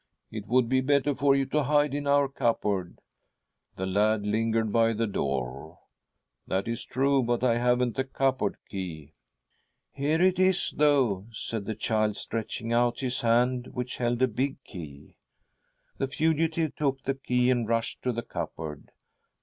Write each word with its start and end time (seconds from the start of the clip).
'It 0.31 0.47
would 0.47 0.67
be 0.67 0.81
better 0.81 1.13
for 1.13 1.35
you 1.35 1.45
to 1.49 1.61
hide 1.61 1.93
in 1.93 2.07
our 2.07 2.27
cupboard.' 2.27 3.01
The 3.75 3.85
lad 3.85 4.25
lingered 4.25 4.71
by 4.73 4.93
the 4.93 5.05
door.' 5.05 5.77
That 6.47 6.67
is 6.67 6.83
true, 6.83 7.21
but 7.21 7.43
I 7.43 7.59
haven't 7.59 7.95
the 7.97 8.03
cupboard 8.03 8.55
key.' 8.67 9.13
'Here 9.91 10.19
it 10.19 10.39
is, 10.39 10.73
though,' 10.75 11.27
said 11.29 11.65
the 11.65 11.75
child, 11.75 12.15
stretching 12.17 12.73
out 12.73 13.01
his 13.01 13.21
hand, 13.21 13.67
which 13.75 13.97
held 13.97 14.23
a 14.23 14.27
big 14.27 14.57
key." 14.63 15.17
The 15.99 16.07
fugitive 16.07 16.75
took 16.75 17.03
the 17.03 17.13
key 17.13 17.51
and 17.51 17.69
rushed 17.69 18.01
to 18.01 18.11
the 18.11 18.23
cupboard. 18.23 18.89